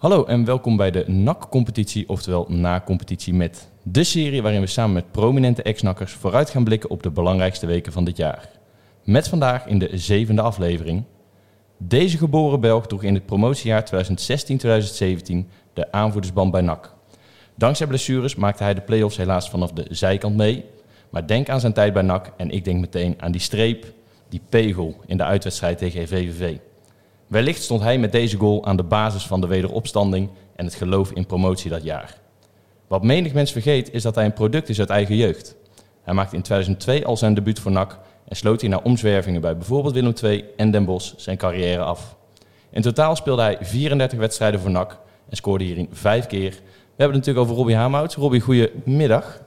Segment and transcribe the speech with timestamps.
[0.00, 3.70] Hallo en welkom bij de NAC-competitie, oftewel na-competitie met.
[3.82, 7.92] De serie waarin we samen met prominente ex-nakkers vooruit gaan blikken op de belangrijkste weken
[7.92, 8.48] van dit jaar.
[9.04, 11.04] Met vandaag in de zevende aflevering.
[11.76, 13.94] Deze geboren Belg droeg in het promotiejaar 2016-2017
[15.72, 16.94] de aanvoerdersband bij NAC.
[17.54, 20.64] Dankzij blessures maakte hij de play-offs helaas vanaf de zijkant mee.
[21.10, 23.92] Maar denk aan zijn tijd bij NAC en ik denk meteen aan die streep,
[24.28, 26.56] die pegel in de uitwedstrijd tegen VVV.
[27.30, 31.10] Wellicht stond hij met deze goal aan de basis van de wederopstanding en het geloof
[31.12, 32.16] in promotie dat jaar.
[32.86, 35.56] Wat menig mens vergeet is dat hij een product is uit eigen jeugd.
[36.02, 39.56] Hij maakte in 2002 al zijn debuut voor NAC en sloot hij na omzwervingen bij
[39.56, 42.16] bijvoorbeeld Willem II en Den Bosch zijn carrière af.
[42.70, 46.50] In totaal speelde hij 34 wedstrijden voor NAC en scoorde hierin vijf keer.
[46.50, 48.14] We hebben het natuurlijk over Robbie Haamhout.
[48.14, 49.40] Robbie, goedemiddag.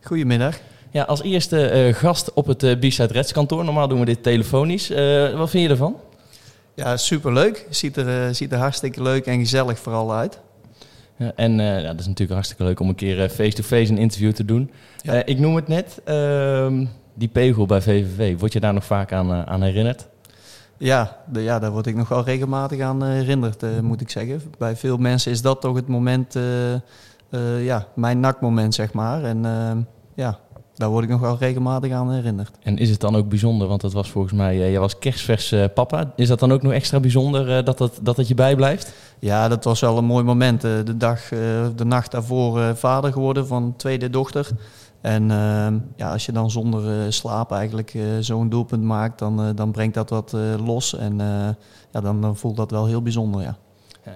[0.00, 0.58] Goedemiddag.
[0.90, 3.64] Ja, als eerste uh, gast op het uh, B-Side Reds kantoor.
[3.64, 4.90] Normaal doen we dit telefonisch.
[4.90, 5.96] Uh, wat vind je ervan?
[6.78, 7.66] Ja, superleuk.
[7.70, 10.40] Ziet er, ziet er hartstikke leuk en gezellig vooral uit.
[11.16, 14.44] Ja, en ja, dat is natuurlijk hartstikke leuk om een keer face-to-face een interview te
[14.44, 14.70] doen.
[15.02, 15.24] Ja.
[15.24, 18.38] ik noem het net, ehm, die pegel bij VVV.
[18.38, 20.08] Word je daar nog vaak aan, aan herinnerd?
[20.76, 24.42] Ja, de, ja, daar word ik nog wel regelmatig aan herinnerd, moet ik zeggen.
[24.58, 26.36] Bij veel mensen is dat toch het moment,
[27.60, 29.24] ja, mijn nakmoment, zeg maar.
[29.24, 29.78] En ehm,
[30.14, 30.38] ja,
[30.78, 32.50] daar word ik nog wel regelmatig aan herinnerd.
[32.62, 35.52] En is het dan ook bijzonder, want dat was volgens mij, uh, jij was kerstvers
[35.52, 36.12] uh, papa.
[36.16, 38.94] Is dat dan ook nog extra bijzonder uh, dat, dat, dat het je bijblijft?
[39.18, 40.60] Ja, dat was wel een mooi moment.
[40.60, 41.28] de, dag,
[41.74, 44.48] de nacht daarvoor vader geworden van tweede dochter.
[45.00, 49.94] En ehm, ja, als je dan zonder slaap eigenlijk zo'n doelpunt maakt, dan, dan brengt
[49.94, 50.96] dat wat los.
[50.96, 51.16] En
[51.92, 53.56] ja, dan, dan voelt dat wel heel bijzonder, ja.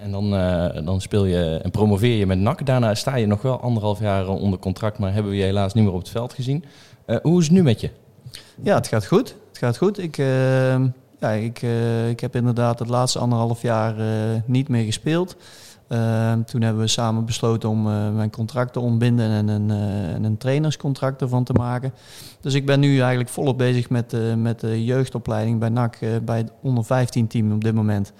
[0.01, 2.65] En dan, uh, dan speel je en promoveer je met NAC.
[2.65, 5.83] Daarna sta je nog wel anderhalf jaar onder contract, maar hebben we je helaas niet
[5.83, 6.63] meer op het veld gezien.
[7.07, 7.89] Uh, hoe is het nu met je?
[8.61, 9.35] Ja, het gaat goed.
[9.47, 9.99] Het gaat goed.
[9.99, 10.27] Ik, uh,
[11.19, 11.61] ja, ik,
[12.09, 13.95] ik heb inderdaad het laatste anderhalf jaar
[14.45, 15.35] niet meer gespeeld.
[15.87, 17.83] Ehm, toen hebben we samen besloten om
[18.15, 19.69] mijn contract te ontbinden en een,
[20.15, 21.93] en een trainerscontract ervan te maken.
[22.41, 26.51] Dus ik ben nu eigenlijk volop bezig met, met de jeugdopleiding bij NAC, bij het
[26.61, 28.13] onder 15 team op dit moment.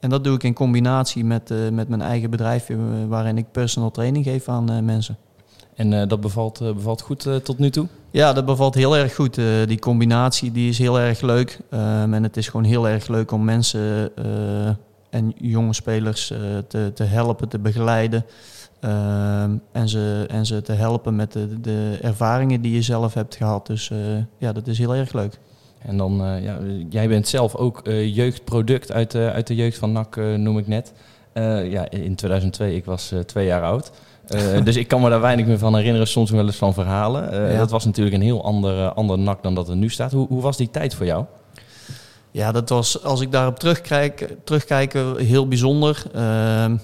[0.00, 2.78] Ehm, en dat doe ik in combinatie met, uh, met mijn eigen bedrijf, uh,
[3.08, 5.16] waarin ik personal training geef aan uh, mensen.
[5.74, 7.86] En dat bevalt, bevalt goed tot nu toe?
[8.10, 9.34] Ja, dat bevalt heel erg goed.
[9.66, 11.58] die combinatie die is heel erg leuk.
[11.70, 14.10] Um, en het is gewoon heel erg leuk om mensen
[15.10, 16.26] en jonge spelers
[16.68, 18.24] te, te helpen, te begeleiden.
[18.80, 23.36] Ehm, en, ze, en ze te helpen met de, de ervaringen die je zelf hebt
[23.36, 23.66] gehad.
[23.66, 23.90] Dus
[24.38, 25.38] ja, dat is heel erg leuk.
[25.82, 26.58] En dan, uh, ja,
[26.88, 30.66] jij bent zelf ook uh, jeugdproduct uit, uh, uit de jeugd van NAC, noem ik
[30.66, 30.92] net.
[31.64, 33.92] ja, in 2002, ik was twee jaar oud.
[34.64, 37.50] dus ik kan me daar weinig meer van herinneren, soms wel eens van verhalen.
[37.50, 37.58] Ja.
[37.58, 40.12] Dat was natuurlijk een heel ander, ander NAC dan dat er nu staat.
[40.12, 41.24] Hoe, hoe was die tijd voor jou?
[42.30, 46.02] Ja, dat was, als ik daarop terugkijk, terugkijk heel bijzonder.
[46.14, 46.76] Ehm,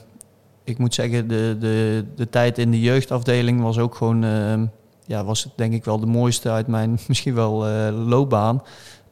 [0.65, 4.67] ik moet zeggen, de, de, de tijd in de jeugdafdeling was ook gewoon ehm,
[5.07, 8.63] ja, was het denk ik wel de mooiste uit mijn misschien wel uh, loopbaan.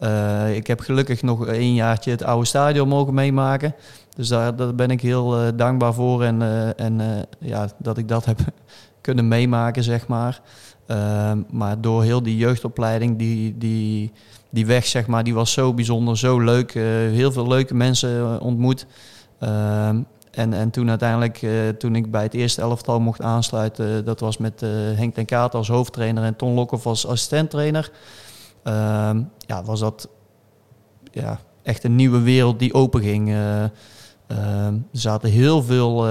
[0.01, 3.75] Uh, ik heb gelukkig nog een jaartje het oude stadion mogen meemaken.
[4.17, 6.23] Dus daar, daar ben ik heel uh, dankbaar voor.
[6.23, 6.43] En,
[6.77, 8.39] en ja, dat ik dat heb
[9.01, 10.41] kunnen meemaken, zeg maar.
[10.87, 14.13] Ehm, maar door heel die jeugdopleiding, die, die,
[14.51, 16.73] die weg, zeg maar, die was zo bijzonder, zo leuk.
[17.13, 18.87] heel veel leuke mensen ontmoet.
[19.39, 20.01] Ehm,
[20.35, 24.37] en, en toen uiteindelijk, uh, toen ik bij het eerste elftal mocht aansluiten, dat was
[24.37, 27.91] met uh, Henk ten Kaat als hoofdtrainer en Ton Lokhoff als assistenttrainer.
[28.65, 30.09] Uh, ja, was dat
[31.11, 33.29] ja, echt een nieuwe wereld die openging.
[33.29, 33.63] Uh,
[34.27, 36.07] er zaten heel veel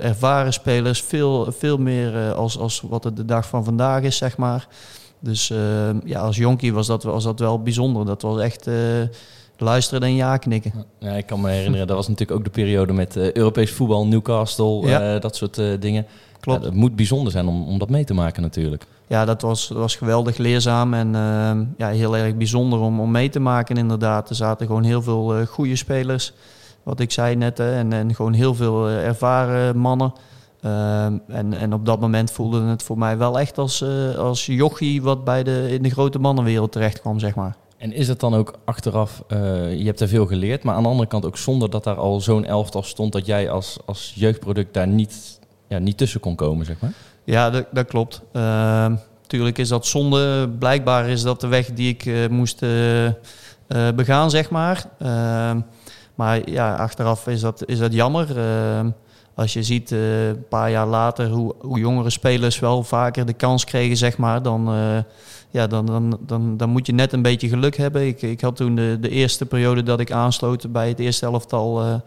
[0.00, 4.36] ervaren spelers, veel, veel meer als, als wat het de dag van vandaag is, zeg
[4.36, 4.68] maar.
[5.18, 5.52] Dus
[6.04, 8.06] ja, als jonkie was dat, was dat wel bijzonder.
[8.06, 8.68] Dat was echt
[9.56, 10.72] luisteren en ja knikken.
[10.98, 14.06] Ja, ik kan me herinneren, dat was natuurlijk ook de periode met uh, Europees voetbal,
[14.06, 15.14] Newcastle, ja.
[15.14, 16.06] uh, dat soort uh, dingen.
[16.40, 16.60] Klopt.
[16.60, 18.86] Ja, het moet bijzonder zijn om, om dat mee te maken natuurlijk.
[19.06, 23.10] Ja, dat was, dat was geweldig leerzaam en ehm, ja, heel erg bijzonder om, om
[23.10, 24.28] mee te maken inderdaad.
[24.28, 26.32] Er zaten gewoon heel veel goede spelers,
[26.82, 30.12] wat ik zei net, en, en gewoon heel veel ervaren mannen.
[30.60, 33.84] Ehm, en, en op dat moment voelde het voor mij wel echt als,
[34.18, 37.56] als jochie wat bij de, in de grote mannenwereld terecht kwam, zeg maar.
[37.78, 39.38] En is het dan ook achteraf, uh,
[39.78, 42.20] je hebt er veel geleerd, maar aan de andere kant ook zonder dat daar al
[42.20, 46.66] zo'n elftal stond, dat jij als, als jeugdproduct daar niet, ja, niet tussen kon komen,
[46.66, 46.92] zeg maar?
[47.24, 48.22] Ja, dat, dat klopt.
[48.32, 48.92] Uh,
[49.26, 50.48] tuurlijk is dat zonde.
[50.58, 52.64] Blijkbaar is dat de weg die ik uh, moest
[53.94, 54.84] begaan, zeg maar.
[54.98, 55.60] Ehm,
[56.14, 58.26] maar ja, achteraf is dat, is dat jammer.
[59.36, 63.64] Als je ziet een paar jaar later hoe, hoe jongere spelers wel vaker de kans
[63.64, 64.70] kregen, zeg maar, dan,
[65.50, 68.06] ja, dan, dan, dan, dan moet je net een beetje geluk hebben.
[68.06, 72.00] Ik, ik had toen de, de eerste periode dat ik aansloot bij het eerste elftal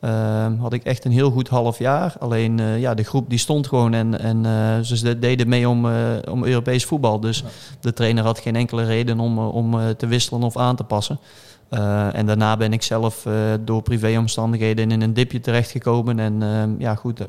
[0.00, 2.14] uh, had ik echt een heel goed half jaar.
[2.18, 5.86] Alleen ja, de groep die stond gewoon en, en ze deden mee om,
[6.30, 7.20] om Europees voetbal.
[7.20, 7.44] Dus
[7.80, 11.18] de trainer had geen enkele reden om, om te wisselen of aan te passen.
[12.12, 13.26] En daarna ben ik zelf
[13.64, 16.18] door privéomstandigheden in een dipje terechtgekomen.
[16.18, 17.20] En ehm, ja, goed,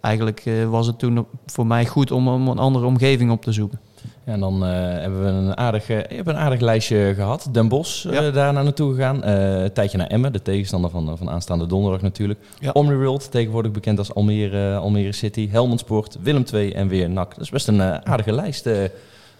[0.00, 3.78] eigenlijk was het toen voor mij goed om, om een andere omgeving op te zoeken.
[4.24, 7.48] Ja, en dan hebben we een aardig, hebt een aardig lijstje gehad.
[7.52, 8.30] Den Bosch, ja.
[8.30, 9.24] daar naartoe gegaan.
[9.24, 12.40] Een tijdje naar Emmen, de tegenstander van, van aanstaande donderdag natuurlijk.
[12.58, 12.70] Ja.
[12.72, 15.48] Omniworld, tegenwoordig bekend als Almere, Almere City.
[15.50, 17.34] Helmond Sport, Willem II en weer NAC.
[17.34, 18.68] Dat is best een aardige lijst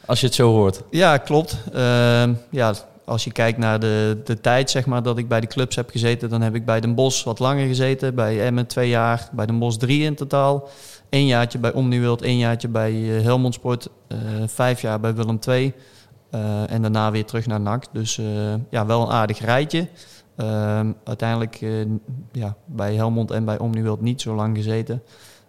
[0.08, 0.82] als je het zo hoort.
[0.90, 1.56] Ja, klopt.
[1.72, 2.74] Ehm, ja,
[3.08, 5.90] als je kijkt naar de, de tijd zeg maar, dat ik bij de clubs heb
[5.90, 6.28] gezeten...
[6.28, 8.14] dan heb ik bij Den Bosch wat langer gezeten.
[8.14, 10.69] Bij Emmen twee jaar, bij Den Bosch drie in totaal.
[11.10, 15.38] Eén jaartje bij Omniworld, één jaartje bij uh, Helmond Sport, uh, vijf jaar bij Willem
[15.49, 15.72] II
[16.34, 17.84] uh, en daarna weer terug naar NAC.
[17.93, 18.20] Dus
[18.70, 19.88] ja, wel een aardig rijtje.
[20.37, 21.60] Ehm, uiteindelijk
[22.32, 25.02] ja, bij Helmond en bij Omniworld niet zo lang gezeten.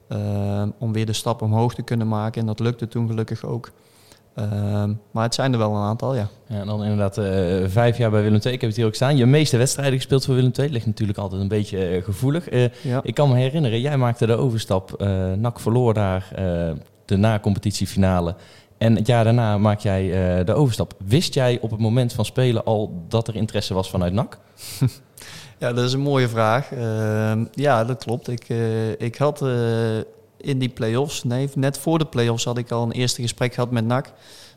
[0.08, 2.42] Ehm, om weer de stap omhoog te kunnen maken.
[2.42, 3.72] En dat lukte toen gelukkig ook.
[4.40, 6.28] Ehm, maar het zijn er wel een aantal, ja.
[6.48, 7.26] ja en dan inderdaad uh,
[7.68, 8.54] vijf jaar bij Willem II.
[8.54, 9.18] Ik heb het hier ook staan.
[9.18, 10.70] Je meeste wedstrijden gespeeld voor Willem II.
[10.70, 12.52] Ligt natuurlijk altijd een beetje uh, gevoelig.
[12.52, 13.00] Uh, ja.
[13.04, 15.00] Ik kan me herinneren, jij maakte de overstap.
[15.38, 16.32] NAC verloor daar
[17.06, 18.36] de na-competitiefinale.
[18.78, 20.94] En het jaar daarna maak jij de overstap.
[21.06, 24.40] Wist jij op het moment van spelen al dat er interesse was vanuit NAC?
[25.60, 26.72] ja, dat is een mooie vraag.
[26.72, 28.28] Ehm, ja, dat klopt.
[28.28, 28.50] Ik,
[28.98, 29.42] ik had
[30.42, 31.24] in die play-offs.
[31.24, 34.12] Nee, net voor de play-offs had ik al een eerste gesprek gehad met NAC.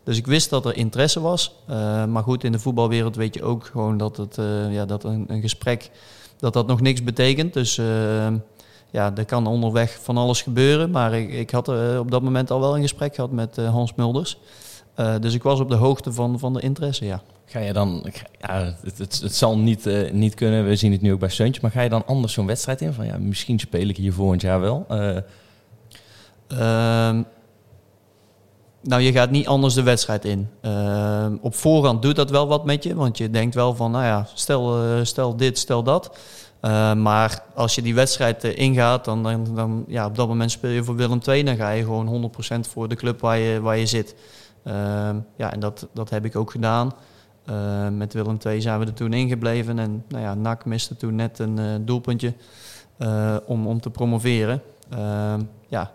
[0.04, 1.54] Dus ik wist dat er interesse was.
[1.70, 5.04] Uh, maar goed, in de voetbalwereld weet je ook gewoon dat, het, uh, ja, dat
[5.04, 5.90] een, een, gesprek
[6.38, 7.54] dat dat nog niks betekent.
[7.54, 7.86] Dus uh,
[8.90, 10.90] ja, er kan onderweg van alles gebeuren.
[10.90, 11.68] Maar ik, ik had
[11.98, 14.38] op dat moment al wel een gesprek gehad met Hans Mulders.
[15.20, 17.22] dus ik was op de hoogte van, van de interesse, ja.
[17.44, 18.06] Ga je dan,
[18.40, 21.70] ja, het, het, zal niet, niet kunnen, we zien het nu ook bij Seuntje, maar
[21.70, 22.92] ga je dan anders zo'n wedstrijd in?
[22.92, 24.86] Van ja, misschien speel ik hier volgend jaar wel.
[26.58, 27.22] Ehm,
[28.82, 30.48] nou, je gaat niet anders de wedstrijd in.
[30.60, 34.04] Ehm, op voorhand doet dat wel wat met je, want je denkt wel van, nou
[34.04, 36.18] ja, stel, uh, stel dit, stel dat.
[36.60, 39.22] Ehm, maar als je die wedstrijd uh, ingaat, dan,
[39.54, 41.44] dan, ja, op dat moment speel je voor Willem II.
[41.44, 44.14] Dan ga je gewoon 100% voor de club waar je, waar je zit.
[45.36, 46.92] ja, en dat, dat heb ik ook gedaan.
[47.92, 49.78] met Willem II zijn we er toen ingebleven.
[49.78, 52.34] En nou ja, NAC miste toen net een uh, doelpuntje
[53.46, 54.62] om, om te promoveren.
[55.68, 55.90] ja,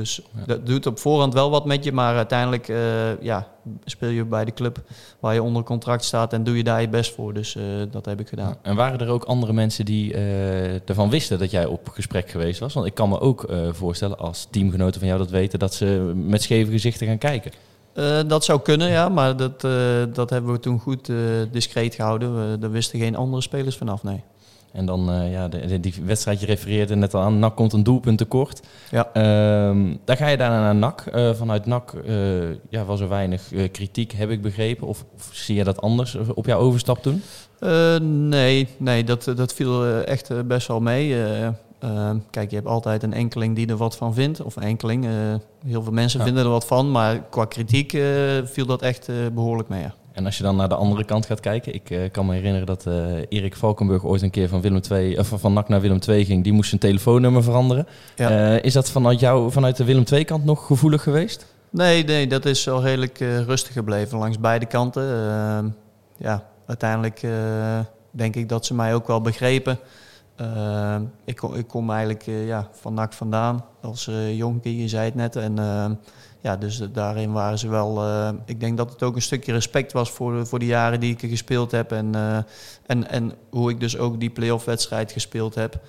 [0.00, 3.48] dus dat doet op voorhand wel wat met je, maar uiteindelijk uh, ja,
[3.84, 4.82] speel je bij de club
[5.20, 7.34] waar je onder contract staat en doe je daar je best voor.
[7.34, 8.56] Dus uh, dat heb ik gedaan.
[8.62, 12.60] En waren er ook andere mensen die uh, ervan wisten dat jij op gesprek geweest
[12.60, 12.74] was?
[12.74, 16.42] Want ik kan me ook voorstellen als teamgenoten van jou dat weten, dat ze met
[16.42, 17.52] scheve gezichten gaan kijken.
[18.28, 19.60] dat zou kunnen, ja, maar dat,
[20.14, 21.12] dat hebben we toen goed
[21.50, 22.50] discreet gehouden.
[22.50, 24.22] We, daar wisten geen andere spelers vanaf, nee.
[24.72, 27.82] En dan, uh, ja, de, die wedstrijd, je refereerde net al aan, NAC komt een
[27.82, 28.60] doelpunt tekort.
[28.90, 29.06] Ja.
[29.06, 31.04] Uh, daar ga je daarna naar NAC.
[31.14, 34.86] Uh, vanuit NAC uh, ja, was er weinig kritiek, heb ik begrepen.
[34.86, 37.22] Of, of, zie je dat anders op jouw overstap toen?
[38.28, 41.16] nee, nee dat, dat viel echt best wel mee.
[41.78, 44.42] Ehm, kijk, je hebt altijd een enkeling die er wat van vindt.
[44.42, 45.06] Of enkeling,
[45.66, 46.90] heel veel mensen vinden er wat van.
[46.90, 47.90] Maar qua kritiek
[48.44, 49.94] viel dat echt behoorlijk mee, ja.
[50.20, 52.66] En als je dan naar de andere kant gaat kijken, ik uh, kan me herinneren
[52.66, 52.94] dat uh,
[53.28, 56.44] Erik Valkenburg ooit een keer van Willem II, of van NAC naar Willem II ging.
[56.44, 57.86] Die moest zijn telefoonnummer veranderen.
[58.16, 58.30] Ja.
[58.30, 61.46] Uh, is dat vanuit jou, vanuit de Willem II kant nog gevoelig geweest?
[61.70, 65.02] Nee, nee, dat is al redelijk rustig gebleven langs beide kanten.
[65.02, 65.68] Ehm,
[66.16, 67.26] ja, uiteindelijk
[68.10, 69.78] denk ik dat ze mij ook wel begrepen.
[70.40, 75.36] Ehm, ik, ik kom eigenlijk ja, van NAC vandaan als jonkie, je zei het net.
[75.36, 75.92] En ehm,
[76.40, 78.04] ja, dus daarin waren ze wel.
[78.04, 81.16] Uh, ik denk dat het ook een stukje respect was voor, voor de jaren die
[81.16, 81.92] ik gespeeld heb.
[81.92, 82.36] En, uh,
[82.86, 85.80] en, en hoe ik dus ook die play-off wedstrijd gespeeld heb.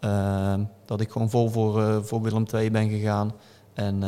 [0.00, 3.32] Uh, dat ik gewoon vol voor, voor Willem II ben gegaan.
[3.74, 4.00] En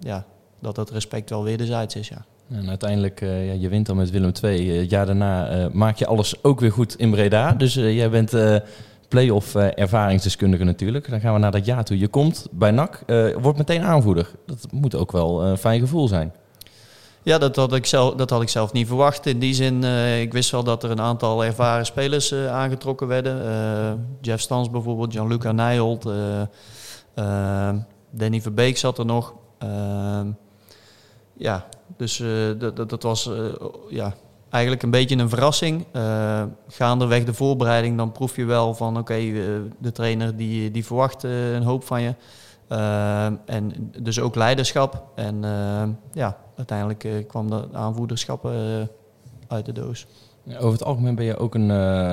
[0.00, 0.24] ja,
[0.60, 2.24] dat dat respect wel wederzijds is, ja.
[2.48, 4.78] En uiteindelijk, ja, je wint dan met Willem II.
[4.78, 7.52] Het jaar daarna maak je alles ook weer goed in Breda.
[7.52, 8.32] Dus jij bent
[9.08, 11.10] play-off uh, ervaringsdeskundige natuurlijk.
[11.10, 11.98] Dan gaan we naar dat jaar toe.
[11.98, 14.30] Je komt bij NAC, uh, wordt meteen aanvoerder.
[14.46, 16.32] Dat moet ook wel een fijn gevoel zijn.
[17.22, 19.26] Ja, dat had, ik zelf, dat had ik zelf niet verwacht.
[19.26, 19.84] In die zin,
[20.20, 23.44] ik wist wel dat er een aantal ervaren spelers aangetrokken werden.
[23.44, 26.08] Uh, Jeff Stans bijvoorbeeld, Gianluca Nijholt,
[28.10, 29.34] Danny Verbeek zat er nog.
[31.36, 32.22] ja, dus
[32.58, 33.30] dat, dat was
[33.88, 34.14] ja,
[34.54, 35.84] eigenlijk een beetje een verrassing.
[35.92, 39.14] Uh, gaandeweg de voorbereiding, dan proef je wel van oké,
[39.78, 42.14] de trainer die, die verwacht een hoop van je.
[43.46, 45.02] en dus ook leiderschap.
[45.14, 45.42] En
[46.12, 48.50] ja, uiteindelijk kwam de aanvoederschap
[49.48, 50.06] uit de doos.
[50.48, 51.66] Over het algemeen ben je ook een,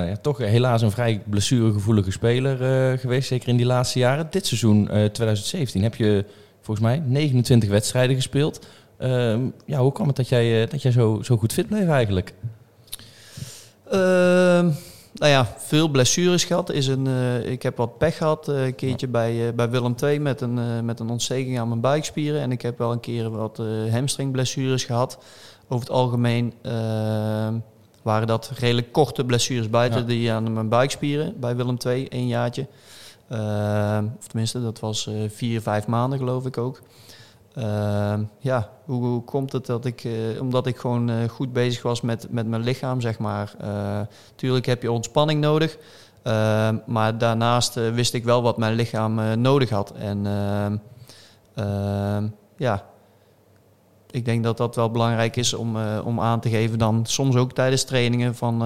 [0.08, 2.58] ja, toch helaas een vrij blessuregevoelige speler
[3.00, 4.28] geweest, zeker in die laatste jaren.
[4.30, 6.26] Dit seizoen 2017 heb je
[6.62, 8.68] volgens mij 29 wedstrijden gespeeld.
[9.02, 11.88] Ehm, ja, hoe kwam het dat jij, eh, dat jij zo, zo goed fit bleef
[11.88, 12.34] eigenlijk?
[13.90, 14.66] Ehm,
[15.14, 16.72] nou ja, veel blessures gehad.
[16.72, 18.50] Is een, uh, ik heb wat pech gehad.
[18.50, 22.42] Uh, een keertje bij, bij Willem II met een, met een ontsteking aan mijn buikspieren.
[22.42, 25.18] En ik heb wel een keer wat hamstringblessures gehad.
[25.68, 27.54] Over het algemeen ehm,
[28.02, 32.68] waren dat redelijk korte blessures buiten die aan mijn buikspieren bij Willem II, één jaartje.
[34.20, 36.82] of tenminste, dat was vier, vijf maanden geloof ik ook.
[37.54, 42.02] Ehm, ja, hoe, komt het dat ik, uh, omdat ik gewoon uh, goed bezig was
[42.02, 43.54] met, met mijn lichaam, zeg maar.
[43.64, 44.00] Uh,
[44.36, 45.78] tuurlijk heb je ontspanning nodig,
[46.24, 49.92] ehm, maar daarnaast wist ik wel wat mijn lichaam nodig had.
[49.92, 50.26] En
[51.56, 52.28] ehm,
[52.58, 52.86] ja,
[54.12, 57.54] ik denk dat dat wel belangrijk is om, om aan te geven dan soms ook
[57.54, 58.60] tijdens trainingen van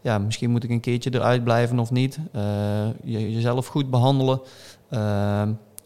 [0.00, 2.18] ja, misschien moet ik een keertje eruit blijven of niet.
[3.04, 4.40] jezelf goed behandelen.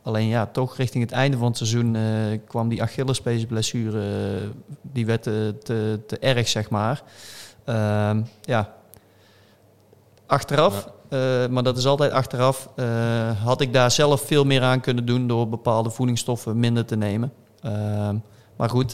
[0.05, 2.03] Alleen ja, toch richting het einde van het seizoen uh,
[2.47, 4.49] kwam die Achillespeesblessure, uh,
[4.83, 7.03] die werd te, te, te, erg, zeg maar.
[7.67, 8.75] Uh, ja,
[10.27, 11.49] achteraf, ja.
[11.49, 12.69] Maar dat is altijd achteraf,
[13.43, 17.33] had ik daar zelf veel meer aan kunnen doen door bepaalde voedingsstoffen minder te nemen.
[17.63, 18.17] Ehm,
[18.57, 18.93] maar goed,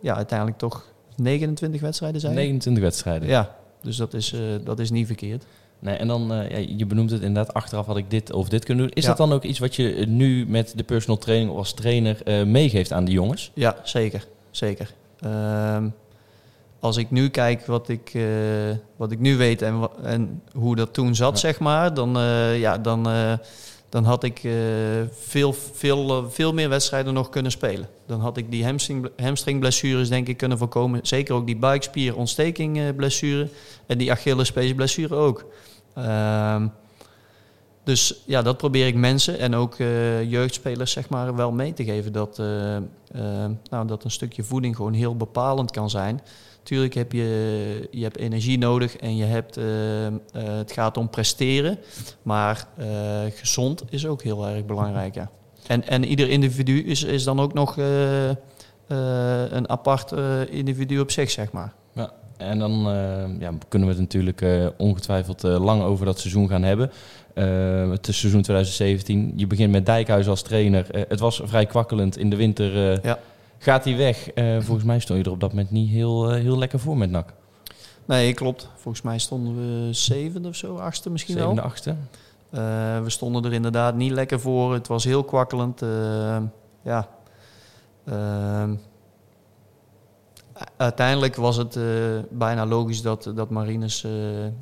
[0.00, 0.84] ja, uiteindelijk toch
[1.16, 2.34] 29 wedstrijden zijn.
[2.34, 3.28] 29 wedstrijden.
[3.28, 4.34] Ja, dus dat is,
[4.64, 5.44] dat is niet verkeerd.
[5.80, 8.64] Nee, en dan, uh, ja, je benoemt het inderdaad, achteraf had ik dit of dit
[8.64, 8.94] kunnen doen.
[8.94, 12.18] Is dat dan ook iets wat je nu met de personal training of als trainer
[12.24, 13.50] uh, meegeeft aan de jongens?
[13.54, 14.26] Ja, zeker.
[14.50, 14.94] Zeker.
[15.24, 15.94] Um,
[16.80, 18.24] als ik nu kijk wat ik, uh,
[18.96, 21.38] wat ik nu weet en, en hoe dat toen zat, ja.
[21.38, 22.18] zeg maar, dan,
[22.58, 23.06] ja, dan,
[23.88, 24.40] dan had ik
[25.10, 27.88] veel, veel, veel meer wedstrijden nog kunnen spelen.
[28.06, 31.00] Dan had ik die hamstring, hamstringblessures denk ik kunnen voorkomen.
[31.02, 33.48] Zeker ook die buikspierontsteking blessure
[33.86, 35.44] en die Achillespeesblessure ook.
[35.94, 36.66] Ehm,
[37.88, 41.84] dus ja, dat probeer ik mensen en ook uh, jeugdspelers zeg maar, wel mee te
[41.84, 42.12] geven.
[42.12, 42.80] Dat, uh, uh,
[43.70, 46.20] nou, dat een stukje voeding gewoon heel bepalend kan zijn.
[46.68, 49.58] Tuurlijk heb je, je hebt energie nodig en je hebt,
[50.32, 51.78] het gaat om presteren.
[52.22, 52.66] Maar
[53.34, 55.14] gezond is ook heel erg belangrijk.
[55.14, 55.30] Ja.
[55.66, 57.76] En, en ieder individu is, is dan ook nog
[59.48, 60.12] een apart
[60.50, 61.72] individu op zich, zeg maar.
[61.92, 62.12] Ja.
[62.36, 62.72] En dan
[63.38, 64.44] ja, kunnen we het natuurlijk
[64.76, 66.90] ongetwijfeld lang over dat seizoen gaan hebben.
[67.90, 69.32] het is seizoen 2017.
[69.36, 70.86] Je begint met Dijkhuis als trainer.
[71.08, 73.00] het was vrij kwakkelend in de winter.
[73.06, 73.18] Ja.
[73.58, 74.30] Gaat hij weg?
[74.58, 77.32] volgens mij stond je er op dat moment niet heel, heel lekker voor met NAC.
[78.04, 78.68] Nee, klopt.
[78.76, 81.64] Volgens mij stonden we zevende of zo, achtste misschien zevende, wel.
[81.64, 81.96] achtste.
[83.02, 84.72] we stonden er inderdaad niet lekker voor.
[84.72, 85.82] Het was heel kwakkelend.
[86.82, 87.08] ja,
[90.76, 91.78] uiteindelijk was het
[92.30, 94.12] bijna logisch dat, dat Marines uh,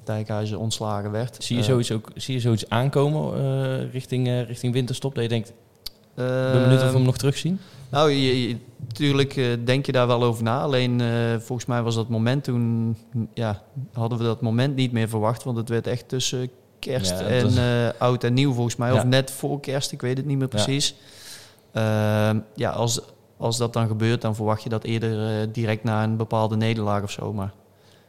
[0.05, 1.37] Dijkhuizen ontslagen werd.
[1.45, 5.15] Zie je eh, zoiets, ook, zie je zoiets aankomen richting, richting winterstop?
[5.15, 5.53] Dat je denkt,
[6.17, 7.61] benieuwd of we hem nog terugzien?
[7.89, 8.13] Nou,
[8.89, 10.61] natuurlijk denk je daar wel over na.
[10.61, 11.03] Alleen
[11.41, 12.97] volgens mij was dat moment toen...
[13.35, 15.45] Ja, hadden we dat moment niet meer verwacht.
[15.45, 17.99] Want het werd echt tussen kerst ja, en was...
[17.99, 18.93] oud en nieuw volgens mij.
[18.93, 18.97] Ja.
[18.97, 20.95] Of net voor kerst, ik weet het niet meer precies.
[21.73, 23.01] Ja, ehm, ja als
[23.37, 27.03] als dat dan gebeurt, dan verwacht je dat eerder uh, direct na een bepaalde nederlaag
[27.03, 27.33] of zo.
[27.33, 27.53] Maar...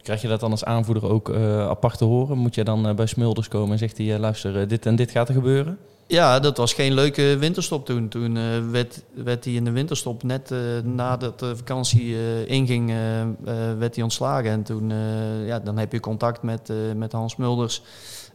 [0.01, 2.37] Krijg je dat dan als aanvoerder ook uh, apart te horen?
[2.37, 5.27] Moet je dan uh, bij Smulders komen en zegt hij, luister, dit en dit gaat
[5.27, 5.77] er gebeuren?
[6.07, 8.07] Ja, dat was geen leuke winterstop toen.
[8.07, 8.37] Toen
[8.71, 12.93] werd, werd hij in de winterstop, net nadat de vakantie inging,
[13.77, 14.49] werd hij ontslagen.
[14.49, 14.93] En toen
[15.45, 17.81] ja, dan heb je contact met, met Hans Mulders.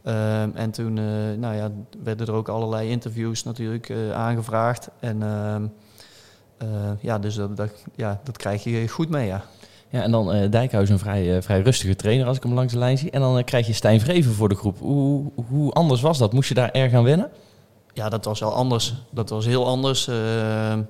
[0.02, 0.94] Ehm, en toen
[1.40, 1.70] nou ja,
[2.02, 4.88] werden er ook allerlei interviews natuurlijk aangevraagd.
[5.00, 5.64] En ehm,
[7.00, 9.44] ja, dus dat, ja, dat krijg je goed mee, ja.
[9.92, 12.78] Ja, en dan uh, Dijkhuis een vrij, vrij rustige trainer als ik hem langs de
[12.78, 13.10] lijn zie.
[13.10, 14.78] En dan krijg je Stijn Vreven voor de groep.
[14.78, 16.32] Hoe, hoe anders was dat?
[16.32, 17.30] Moest je daar erg aan wennen?
[17.92, 18.94] Ja, dat was wel anders.
[19.10, 20.08] Dat was heel anders.
[20.08, 20.82] Ehm,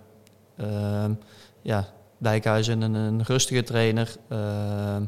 [1.63, 4.17] ja, Dijkhuis een, een rustige trainer.
[4.29, 5.03] Ehm,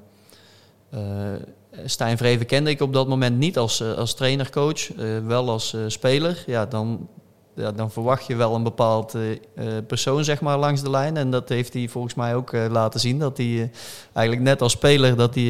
[1.85, 4.89] Stijn Vreven kende ik op dat moment niet als, als trainercoach,
[5.27, 6.43] wel als speler.
[6.47, 7.09] Ja, dan
[7.55, 9.39] ja, dan verwacht je wel een bepaald uh,
[9.87, 11.17] persoon zeg maar, langs de lijn.
[11.17, 13.19] En dat heeft hij volgens mij ook uh, laten zien.
[13.19, 13.71] Dat hij
[14.13, 15.43] eigenlijk net als speler, dat hij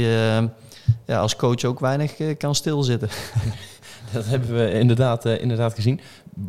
[1.06, 3.08] ja, als coach ook weinig kan stilzitten.
[4.12, 6.00] dat hebben we inderdaad, inderdaad gezien.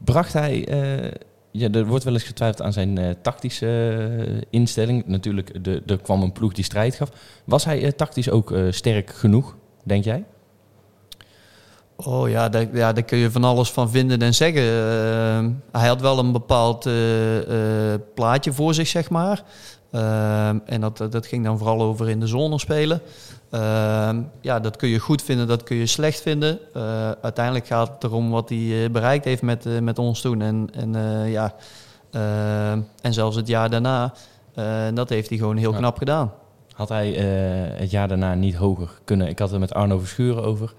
[0.03, 0.67] Bracht hij
[1.51, 5.05] ja, er wordt wel eens getwijfeld aan zijn tactische instelling.
[5.05, 7.09] Natuurlijk, de, er kwam een ploeg die strijd gaf.
[7.43, 10.25] Was hij tactisch ook sterk genoeg, denk jij?
[11.95, 14.63] Oh ja daar, ja, daar kun je van alles van vinden en zeggen.
[15.71, 16.89] hij had wel een bepaald
[18.13, 19.43] plaatje voor zich, zeg maar.
[20.65, 23.01] en dat, dat ging dan vooral over in de zone spelen.
[23.49, 26.59] Ehm, ja, dat kun je goed vinden, dat kun je slecht vinden.
[26.75, 30.41] Uh, uiteindelijk gaat het erom wat hij eh, bereikt heeft met, uh, met ons toen.
[30.41, 30.93] En, en,
[31.29, 31.55] ja,
[32.11, 34.13] ehm, en zelfs het jaar daarna,
[34.93, 36.31] dat heeft hij gewoon heel knap gedaan.
[36.73, 37.11] Had hij
[37.77, 39.27] het jaar daarna niet hoger kunnen?
[39.27, 40.73] Ik had het met Arno Verschuren over.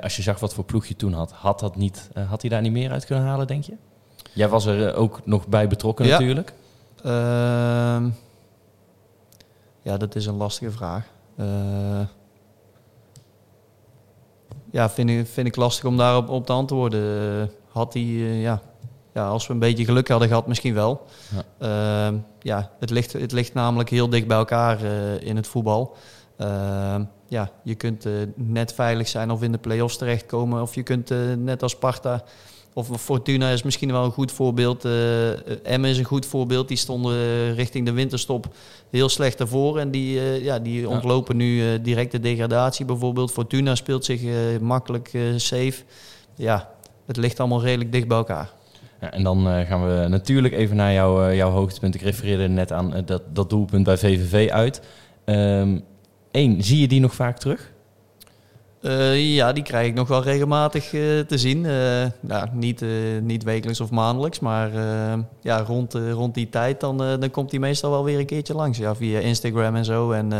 [0.00, 2.60] als je zag wat voor ploeg je toen had, had, dat niet, had hij daar
[2.60, 3.74] niet meer uit kunnen halen, denk je?
[4.34, 6.12] Jij was er ook nog bij betrokken ja.
[6.12, 6.52] natuurlijk.
[7.02, 8.08] Ehm,
[9.82, 11.06] ja, dat is een lastige vraag.
[14.70, 17.50] Ja, vind ik, vind ik lastig om daarop op te antwoorden.
[17.68, 18.62] had hij, uh, ja,
[19.14, 21.06] ja, als we een beetje geluk hadden gehad, misschien wel.
[21.58, 25.46] Ja, uh, ja het, ligt, het ligt namelijk heel dicht bij elkaar uh, in het
[25.46, 25.96] voetbal.
[26.36, 30.62] Ehm, ja, je kunt eh, net veilig zijn of in de play-offs terechtkomen.
[30.62, 32.24] Of je kunt net als Sparta
[32.74, 34.84] of Fortuna is misschien wel een goed voorbeeld.
[34.84, 35.30] Uh,
[35.66, 36.68] Emmen is een goed voorbeeld.
[36.68, 38.54] Die stonden richting de winterstop
[38.90, 39.78] heel slecht ervoor.
[39.78, 43.32] En die, uh, ja, die ontlopen nu uh, direct de degradatie bijvoorbeeld.
[43.32, 44.20] Fortuna speelt zich
[44.60, 45.74] makkelijk safe.
[46.34, 46.70] Ja,
[47.06, 48.50] het ligt allemaal redelijk dicht bij elkaar.
[49.00, 51.94] Ja, en dan gaan we natuurlijk even naar jou, jouw hoogtepunt.
[51.94, 54.82] Ik refereerde net aan dat, dat doelpunt bij VVV uit.
[55.24, 55.84] Eén,
[56.30, 57.71] ehm, zie je die nog vaak terug?
[58.82, 61.64] Uh, ja, die krijg ik nog wel regelmatig uh, te zien.
[61.64, 62.84] Uh, nou, niet,
[63.22, 64.70] niet wekelijks of maandelijks, maar
[65.40, 68.78] ja, rond, rond die tijd dan, dan komt hij meestal wel weer een keertje langs.
[68.78, 70.10] Ja, via Instagram en zo.
[70.10, 70.32] En,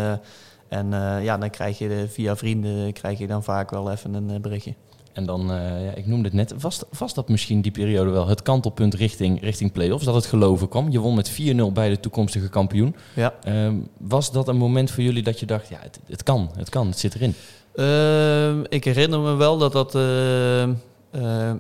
[0.68, 0.90] en
[1.22, 4.74] ja, dan krijg je via vrienden krijg je dan vaak wel even een berichtje.
[5.12, 5.46] En dan,
[5.84, 9.40] ja, ik noemde het net, was, was dat misschien die periode wel het kantelpunt richting,
[9.40, 10.04] richting play-offs?
[10.04, 10.90] Dat het geloven kwam?
[10.90, 11.34] Je won met 4-0
[11.72, 12.96] bij de toekomstige kampioen.
[13.14, 13.34] Ja.
[13.42, 16.68] Ehm, was dat een moment voor jullie dat je dacht, ja, het, het kan, het
[16.68, 17.34] kan, het zit erin?
[17.74, 19.94] Uh, ik herinner me wel dat dat.
[19.94, 20.62] Uh,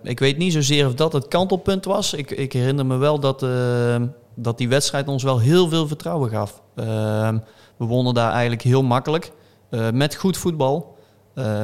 [0.02, 2.14] ik weet niet zozeer of dat het kantelpunt was.
[2.14, 6.30] Ik, ik herinner me wel dat, ehm, dat die wedstrijd ons wel heel veel vertrouwen
[6.30, 6.62] gaf.
[6.74, 7.38] Ehm,
[7.76, 9.32] we wonnen daar eigenlijk heel makkelijk.
[9.70, 10.90] Uh, met goed voetbal.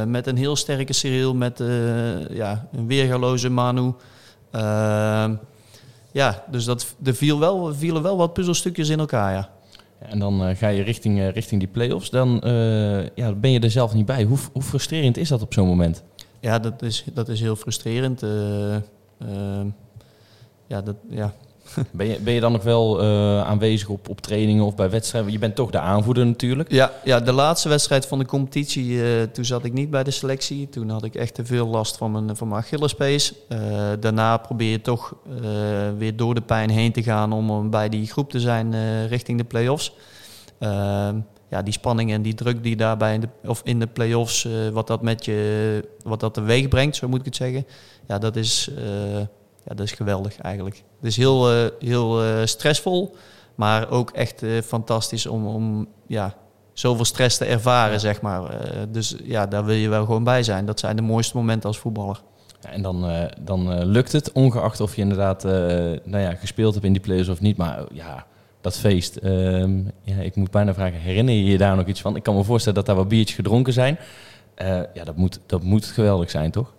[0.06, 1.34] met een heel sterke Cyril.
[1.34, 1.62] Met
[2.30, 3.92] ja, een weergaloze Manu.
[6.12, 9.32] ja, dus dat, er viel wel, vielen wel wat puzzelstukjes in elkaar.
[9.32, 9.57] Ja.
[9.98, 12.10] En dan uh, ga je richting, uh, richting die play-offs.
[12.10, 14.22] Dan uh, ja, ben je er zelf niet bij.
[14.22, 16.02] Hoe, hoe frustrerend is dat op zo'n moment?
[16.40, 18.20] Ja, dat is, dat is heel frustrerend.
[20.66, 21.34] ja, dat, ja.
[21.90, 23.02] ben, je, ben je dan nog wel
[23.44, 25.32] aanwezig op, op trainingen of bij wedstrijden?
[25.32, 26.72] Je bent toch de aanvoerder natuurlijk.
[26.72, 29.00] Ja, ja de laatste wedstrijd van de competitie,
[29.30, 30.68] toen zat ik niet bij de selectie.
[30.68, 33.34] Toen had ik echt te veel last van mijn, van mijn Achillespees.
[34.00, 35.14] daarna probeer je toch
[35.98, 38.74] weer door de pijn heen te gaan om bij die groep te zijn
[39.06, 39.92] richting de play-offs.
[40.58, 44.48] Ehm, ja, die spanning en die druk die daarbij in de, of in de play-offs,
[44.72, 47.66] wat dat met je, wat dat teweeg brengt, zo moet ik het zeggen.
[48.06, 48.70] Ja, dat is,
[49.68, 50.76] ja, dat is geweldig eigenlijk.
[50.76, 53.16] Het is heel, uh, heel stressvol,
[53.54, 56.34] maar ook echt fantastisch om, om ja,
[56.72, 58.50] zoveel stress te ervaren, zeg maar.
[58.88, 60.66] dus ja, daar wil je wel gewoon bij zijn.
[60.66, 62.22] Dat zijn de mooiste momenten als voetballer.
[62.60, 65.42] Ja, en dan, dan lukt het, ongeacht of je inderdaad
[66.04, 67.56] nou ja, gespeeld hebt in die play-offs of niet.
[67.56, 68.26] Maar ja,
[68.60, 69.16] dat feest.
[69.16, 72.16] Ehm, ja, ik moet bijna vragen, herinner je je daar nog iets van?
[72.16, 73.98] Ik kan me voorstellen dat daar wat biertjes gedronken zijn.
[74.94, 76.74] Ja, dat moet, dat moet geweldig zijn, toch?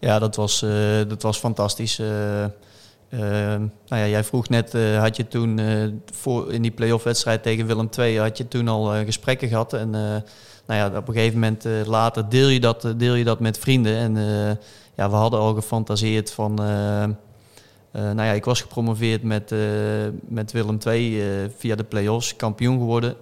[0.00, 0.70] Ja, dat was, uh,
[1.08, 1.98] dat was fantastisch.
[1.98, 2.08] Uh,
[3.10, 5.60] nou ja, jij vroeg net, had je toen
[6.12, 9.72] voor, in die play-off wedstrijd tegen Willem II, had je toen al gesprekken gehad?
[9.72, 10.22] En nou
[10.66, 13.96] ja, op een gegeven moment later deel je, dat, deel je dat met vrienden.
[13.96, 14.14] En
[14.94, 16.58] ja, we hadden al gefantaseerd van
[17.92, 19.54] nou ja, ik was gepromoveerd met,
[20.28, 23.16] met Willem II eh, via de play-offs, kampioen geworden.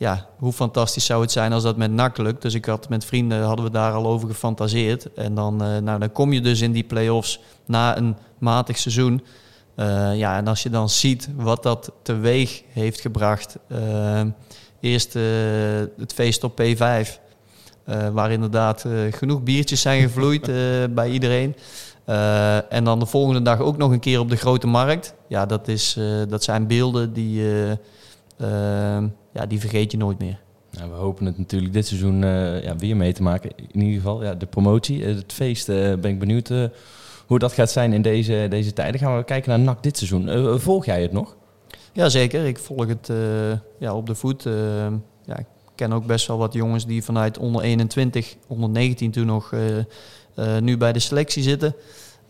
[0.00, 2.42] Ja, hoe fantastisch zou het zijn als dat met NAC lukt.
[2.42, 5.12] Dus ik had met vrienden, hadden we daar al over gefantaseerd.
[5.14, 9.22] En dan, nou, dan kom je dus in die play-offs na een matig seizoen.
[10.14, 13.56] ja, en als je dan ziet wat dat teweeg heeft gebracht.
[14.80, 15.12] eerst
[15.96, 17.18] het feest op P5.
[18.12, 20.50] waar inderdaad genoeg biertjes zijn gevloeid
[20.94, 21.54] bij iedereen.
[22.10, 25.14] Uh, en dan de volgende dag ook nog een keer op de grote markt.
[25.28, 27.42] Ja, dat, is, uh, dat zijn beelden die,
[28.36, 30.38] uh, ja, die vergeet je nooit meer.
[30.70, 32.20] Nou, we hopen het natuurlijk dit seizoen
[32.62, 33.50] ja, weer mee te maken.
[33.56, 35.66] In ieder geval ja, de promotie, het feest.
[35.66, 36.48] ben ik benieuwd
[37.26, 39.00] hoe dat gaat zijn in deze, deze tijden.
[39.00, 40.58] Gaan we kijken naar NAC dit seizoen.
[40.60, 41.36] volg jij het nog?
[41.92, 43.10] Jazeker, ik volg het
[43.78, 44.42] ja, op de voet.
[45.24, 49.26] ja, ik ken ook best wel wat jongens die vanuit onder 21, onder 19 toen
[49.26, 49.54] nog...
[50.60, 51.74] nu bij de selectie zitten.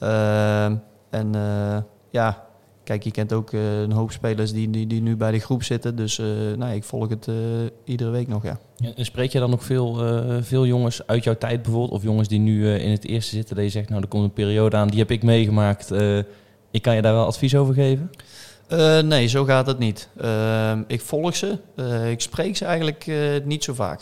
[0.03, 0.65] Uh,
[1.11, 1.79] en uh,
[2.11, 2.47] ja,
[2.91, 5.63] kijk, je kent ook eh, een hoop spelers die, die, die nu bij de groep
[5.63, 5.97] zitten.
[5.97, 6.27] Dus uh,
[6.57, 7.35] nou, ik volg het uh,
[7.85, 8.59] iedere week nog, ja.
[8.97, 9.95] En spreek je dan nog veel,
[10.43, 11.93] veel jongens uit jouw tijd bijvoorbeeld?
[11.93, 14.33] Of jongens die nu in het eerste zitten, dat je zegt, nou, er komt een
[14.33, 15.93] periode aan, die heb ik meegemaakt.
[16.71, 18.11] ik kan je daar wel advies over geven?
[19.09, 20.09] nee, zo gaat het niet.
[20.87, 21.59] ik volg ze.
[22.11, 23.07] ik spreek ze eigenlijk
[23.45, 24.01] niet zo vaak.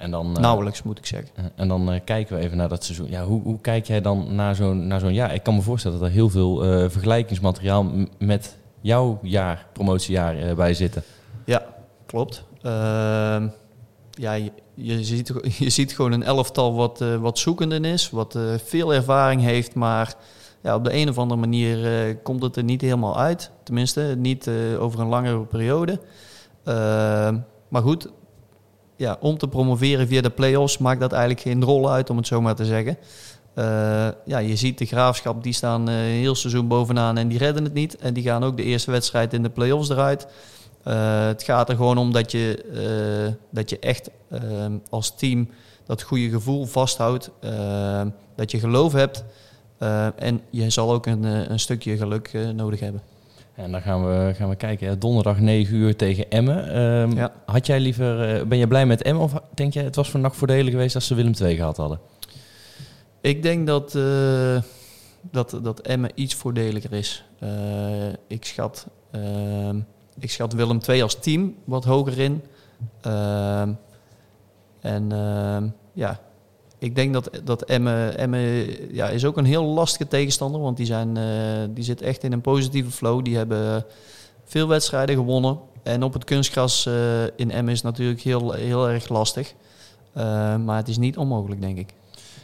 [0.00, 1.30] En dan, Nauwelijks, moet ik zeggen.
[1.54, 3.10] En dan kijken we even naar dat seizoen.
[3.10, 5.34] Ja, hoe, hoe kijk jij dan naar zo'n, naar zo'n jaar?
[5.34, 6.56] Ik kan me voorstellen dat er heel veel
[6.90, 7.86] vergelijkingsmateriaal
[8.18, 11.02] met jouw jaar, promotiejaar, bij zitten.
[11.44, 11.62] Ja,
[12.06, 12.44] klopt.
[12.62, 13.48] Ehm,
[14.10, 18.94] ja, je, je, ziet, je ziet gewoon een elftal wat, wat zoekende is, wat veel
[18.94, 20.14] ervaring heeft, maar
[20.62, 23.50] ja, op de een of andere manier komt het er niet helemaal uit.
[23.62, 26.00] Tenminste, niet over een langere periode.
[26.64, 28.08] Ehm, maar goed,
[29.00, 32.26] ja, om te promoveren via de play-offs maakt dat eigenlijk geen rol uit, om het
[32.26, 32.96] zo maar te zeggen.
[33.54, 33.64] Uh,
[34.24, 37.74] ja, je ziet de graafschap, die staan uh, heel seizoen bovenaan en die redden het
[37.74, 37.96] niet.
[37.96, 40.26] En die gaan ook de eerste wedstrijd in de play-offs eruit.
[40.86, 44.10] Uh, het gaat er gewoon om dat je, dat je echt
[44.90, 45.48] als team
[45.86, 47.30] dat goede gevoel vasthoudt.
[48.36, 49.24] dat je geloof hebt.
[50.16, 53.02] en je zal ook een, een stukje geluk nodig hebben.
[53.60, 54.98] En dan gaan we, gaan we kijken.
[54.98, 56.78] donderdag 9 uur tegen Emmen.
[56.80, 60.10] Um, Had jij liever, uh, ben je blij met Emmen of denk je het was
[60.10, 62.00] voor NAC voordelig geweest als ze Willem II gehad hadden?
[63.20, 64.60] Ik denk dat, uh,
[65.30, 67.24] dat, dat Emmen iets voordeliger is.
[67.42, 67.50] Uh,
[68.26, 69.80] ik, schat, ehm,
[70.18, 72.42] ik schat Willem II als team wat hoger in.
[73.00, 73.72] Ehm,
[74.80, 75.12] en
[75.92, 76.20] ja,
[76.80, 80.60] ik denk dat, dat Emme, Emme ja, is ook een heel lastige tegenstander.
[80.60, 81.24] Want die, zijn, uh,
[81.74, 83.24] die zit echt in een positieve flow.
[83.24, 83.84] Die hebben
[84.44, 85.58] veel wedstrijden gewonnen.
[85.82, 86.94] En op het kunstgras uh,
[87.36, 89.54] in Emme is natuurlijk heel, heel erg lastig.
[90.16, 90.22] Uh,
[90.56, 91.88] maar het is niet onmogelijk, denk ik.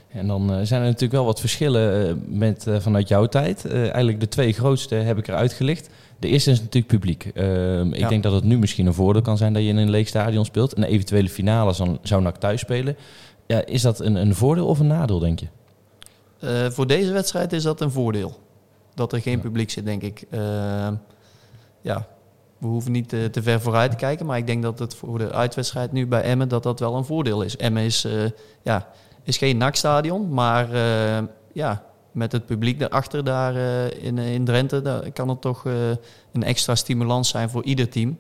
[0.09, 3.71] En dan zijn er natuurlijk wel wat verschillen met, vanuit jouw tijd.
[3.71, 5.89] eigenlijk de twee grootste heb ik eruit gelicht.
[6.19, 7.31] De eerste is natuurlijk publiek.
[7.35, 9.91] Ehm, ik denk dat het nu misschien een voordeel kan zijn dat je in een
[9.91, 10.77] leeg stadion speelt.
[10.77, 12.97] Een eventuele finale zou, zou NAC thuis spelen.
[13.47, 15.47] Ja, is dat een, een voordeel of een nadeel, denk je?
[16.41, 18.39] Uh, voor deze wedstrijd is dat een voordeel.
[18.95, 20.25] Dat er geen publiek zit, denk ik.
[20.31, 20.41] Uh,
[21.81, 22.07] ja,
[22.59, 24.27] we hoeven niet te, te, ver vooruit te kijken.
[24.27, 27.05] Maar ik denk dat het voor de uitwedstrijd nu bij Emmen dat dat wel een
[27.05, 27.57] voordeel is.
[27.57, 28.25] Emmen is, uh,
[28.63, 28.89] ja,
[29.23, 30.77] is geen NAC-stadion, maar
[31.53, 33.55] ja, met het publiek daarachter daar
[33.93, 34.83] in, in Drenthe...
[34.83, 35.65] Daar kan het toch
[36.33, 38.19] een extra stimulans zijn voor ieder team.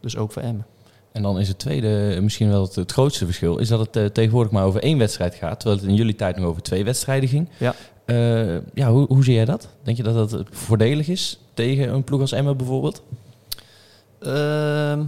[0.00, 0.66] dus ook voor Emmen.
[1.14, 4.52] En dan is het tweede, misschien wel het, grootste verschil, is dat het uh, tegenwoordig
[4.52, 7.48] maar over één wedstrijd gaat, terwijl het in jullie tijd nog over twee wedstrijden ging.
[7.58, 7.74] Ja.
[8.06, 9.68] Uh, ja, hoe, hoe zie jij dat?
[9.82, 13.02] Denk je dat dat voordelig is tegen een ploeg als Emma bijvoorbeeld?
[14.20, 14.98] Uh,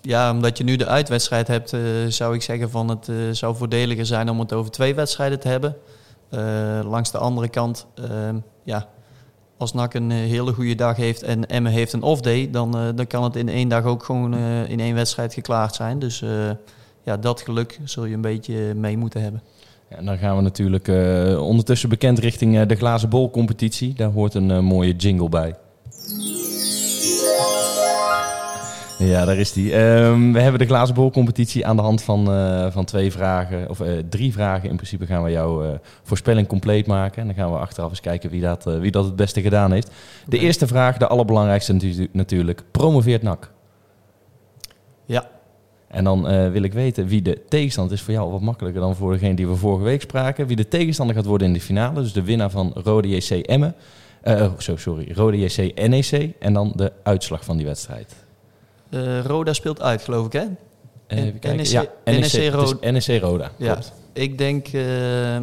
[0.00, 1.76] ja, omdat je nu de uitwedstrijd hebt,
[2.08, 5.76] zou ik zeggen van het zou voordeliger zijn om het over twee wedstrijden te hebben.
[6.90, 8.88] langs de andere kant, ehm, ja,
[9.62, 12.88] als NAC een eh, hele goede dag heeft en Emme heeft een off-day, dan, uh,
[12.94, 15.98] dan kan het in één dag ook gewoon uh, in één wedstrijd geklaard zijn.
[15.98, 16.24] Dus
[17.04, 19.42] ja, dat geluk zul je een beetje mee moeten hebben.
[19.88, 20.88] En dan gaan we natuurlijk
[21.38, 23.94] ondertussen bekend richting de glazen bol competitie.
[23.94, 25.54] Daar hoort een mooie jingle bij.
[29.04, 29.74] Ja, daar is die.
[29.78, 33.68] Um, we hebben de glazen bol competitie aan de hand van, uh, van twee vragen,
[33.68, 35.70] of uh, drie vragen in principe gaan we jouw uh,
[36.02, 37.20] voorspelling compleet maken.
[37.20, 39.86] En dan gaan we achteraf eens kijken wie dat, wie dat het beste gedaan heeft.
[39.86, 40.46] De okay.
[40.46, 43.50] eerste vraag, de allerbelangrijkste natu natuurlijk, promoveert NAC?
[45.04, 45.28] Ja.
[45.88, 49.12] En dan wil ik weten wie de tegenstander is voor jou wat makkelijker dan voor
[49.12, 50.46] degene die we vorige week spraken.
[50.46, 53.74] Wie de tegenstander gaat worden in de finale, dus de winnaar van Rode JC Emmen.
[54.24, 58.21] oh, sorry, Rode JC NEC en dan de uitslag van die wedstrijd.
[58.94, 60.44] Uh, Roda speelt uit, geloof ik, hè?
[61.06, 61.56] Even kijken.
[61.56, 62.90] NEC, ja, NEC, NEC, Roda.
[62.90, 63.78] NEC Roda, ja.
[64.12, 65.42] Ik denk uh, eh,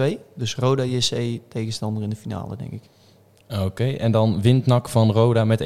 [0.00, 0.18] 1-2.
[0.34, 2.82] Dus Roda JC tegenstander in de finale, denk ik.
[3.50, 5.64] Oké, okay, en dan wint NAC van Roda met 1-2?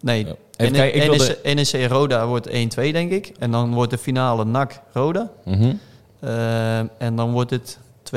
[0.00, 0.32] Nee, oh.
[0.56, 1.38] Even kijken, ik wilde...
[1.54, 3.32] NEC Roda wordt 1-2, denk ik.
[3.38, 5.30] En dan wordt de finale NAC Roda.
[5.44, 5.78] Mm -hmm.
[6.24, 7.78] uh, en dan wordt het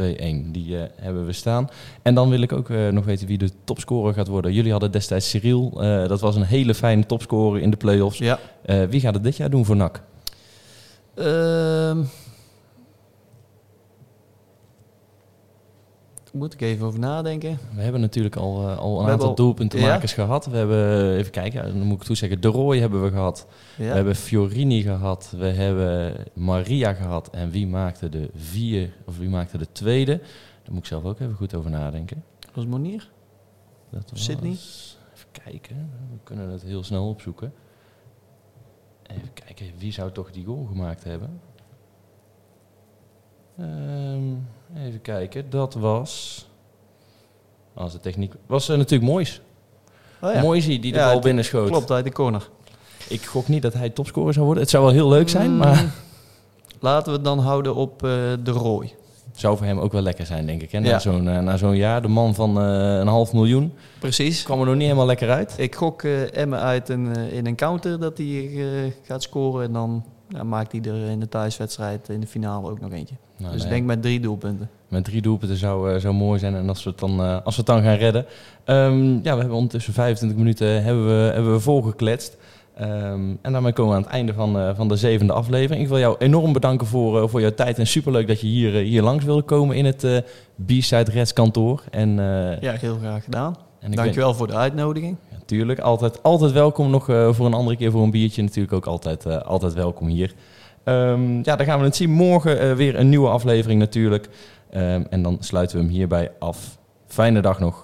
[0.00, 0.02] 2-1.
[0.50, 1.68] Die uh, hebben we staan.
[2.02, 4.52] En dan wil ik ook uh, nog weten wie de topscorer gaat worden.
[4.52, 5.72] Jullie hadden destijds Cyril.
[5.76, 8.18] Uh, dat was een hele fijne topscorer in de play-offs.
[8.18, 8.38] Ja.
[8.88, 10.02] wie gaat het dit jaar doen voor NAC?
[16.34, 17.58] Moet ik even over nadenken.
[17.74, 20.24] We hebben natuurlijk al, uh, al een we aantal doelpuntenmakers ja?
[20.24, 20.46] gehad.
[20.46, 23.46] We hebben, even kijken, dan moet ik toezeggen, De Roy hebben we gehad.
[23.76, 23.84] Ja.
[23.84, 25.34] We hebben Fiorini gehad.
[25.36, 27.30] We hebben Maria gehad.
[27.30, 30.18] En wie maakte de vier, of wie maakte de tweede?
[30.62, 32.24] Daar moet ik zelf ook even goed over nadenken.
[32.38, 33.10] Dat was Monier?
[33.90, 34.50] Dat was, Sydney?
[35.14, 37.52] Even kijken, we kunnen het heel snel opzoeken.
[39.06, 41.40] Even kijken, wie zou toch die goal gemaakt hebben?
[43.60, 46.44] Um, even kijken, dat was.
[47.74, 49.40] Als de techniek was uh, natuurlijk moois.
[50.20, 50.40] Oh, ja.
[50.40, 51.68] Mooi zie die de Ja, bal het- binnenschoot.
[51.68, 52.48] Klopt, uit de corner.
[53.08, 54.62] Ik gok niet dat hij topscorer zou worden.
[54.62, 55.90] Het zou wel heel leuk zijn, maar Mm,
[56.80, 58.10] Laten we het dan houden op eh,
[58.42, 58.92] de rooi.
[59.32, 60.72] zou voor hem ook wel lekker zijn, denk ik.
[60.72, 60.78] Hè?
[60.80, 60.98] Na Ja.
[60.98, 64.42] zo'n eh, zo'n jaar, de man van eh, een half miljoen, Precies.
[64.42, 65.54] kwam er nog niet helemaal lekker uit.
[65.56, 69.64] Ik gok eh Emmen uit een, eh, in een counter dat hij eh, gaat scoren.
[69.66, 73.14] En dan ja, maakt hij er in de thuiswedstrijd in de finale ook nog eentje.
[73.36, 74.70] Nou, dus ik denk met drie doelpunten.
[74.88, 76.54] Met drie doelpunten zou, eh, zou mooi zijn.
[76.54, 78.26] En als we het dan, eh, als we het dan gaan redden.
[78.64, 82.36] Ehm, ja, we hebben ondertussen 25 minuten hebben we, hebben we volgekletst.
[82.74, 85.82] Ehm, en daarmee komen we aan het einde van, eh, van de zevende aflevering.
[85.82, 87.78] Ik wil jou enorm bedanken voor, voor jouw tijd.
[87.78, 90.24] En superleuk dat je hier, hier langs wilde komen in het
[90.66, 91.82] B-Side Reds kantoor.
[91.90, 92.14] En,
[92.60, 93.56] Ja, heel graag gedaan.
[93.80, 95.16] en Dankjewel voor de uitnodiging.
[95.46, 96.90] Ben- ja, tuurlijk, altijd, altijd welkom.
[96.90, 98.42] Nog eh, voor een andere keer voor een biertje.
[98.42, 100.34] Natuurlijk ook altijd, eh, altijd welkom hier.
[100.84, 102.10] Ehm, ja, dan gaan we het zien.
[102.10, 104.28] Morgen eh, weer een nieuwe aflevering natuurlijk.
[104.70, 106.78] Ehm, en dan sluiten we hem hierbij af.
[107.06, 107.83] Fijne dag nog.